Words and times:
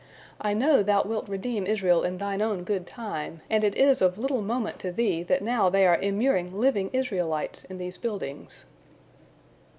I 0.41 0.55
know 0.55 0.81
Thou 0.81 1.03
wilt 1.03 1.29
redeem 1.29 1.67
Israel 1.67 2.03
in 2.03 2.17
Thine 2.17 2.41
own 2.41 2.63
good 2.63 2.87
time, 2.87 3.41
and 3.51 3.63
it 3.63 3.75
is 3.75 4.01
of 4.01 4.17
little 4.17 4.41
moment 4.41 4.79
to 4.79 4.91
Thee 4.91 5.21
that 5.21 5.43
now 5.43 5.69
they 5.69 5.85
are 5.85 6.01
immuring 6.01 6.57
living 6.59 6.89
Israelites 6.91 7.65
in 7.65 7.77
these 7.77 7.99
buildings." 7.99 8.65